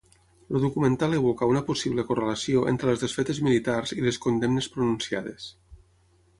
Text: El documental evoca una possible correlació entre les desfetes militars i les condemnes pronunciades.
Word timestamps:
El 0.53 0.61
documental 0.65 1.13
evoca 1.17 1.49
una 1.51 1.61
possible 1.67 2.05
correlació 2.07 2.65
entre 2.73 2.91
les 2.91 3.05
desfetes 3.05 3.43
militars 3.51 3.95
i 3.99 4.01
les 4.09 4.21
condemnes 4.27 4.75
pronunciades. 4.79 5.51